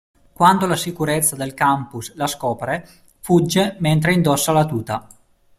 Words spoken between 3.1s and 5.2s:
fugge mentre indossa la tuta.